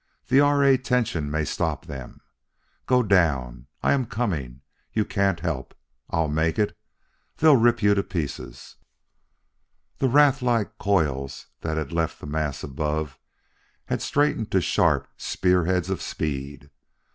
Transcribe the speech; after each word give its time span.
The 0.29 0.39
R. 0.39 0.63
A. 0.63 0.79
tension 0.79 1.29
may 1.29 1.45
stop 1.45 1.85
them!... 1.85 2.21
Go 2.87 3.03
down! 3.03 3.67
I 3.83 3.93
am 3.93 4.07
coming 4.07 4.61
you 4.93 5.05
can't 5.05 5.41
help 5.41 5.75
I'll 6.09 6.27
make 6.27 6.57
it 6.57 6.75
they'll 7.37 7.55
rip 7.55 7.83
you 7.83 7.93
to 7.93 8.01
pieces" 8.01 8.77
The 9.99 10.09
wraith 10.09 10.41
like 10.41 10.79
coils 10.79 11.49
that 11.59 11.77
had 11.77 11.91
left 11.93 12.19
the 12.19 12.25
mass 12.25 12.63
above 12.63 13.19
had 13.85 14.01
straightened 14.01 14.49
to 14.53 14.59
sharp 14.59 15.07
spear 15.17 15.65
heads 15.65 15.87
of 15.91 16.01
speed. 16.01 16.71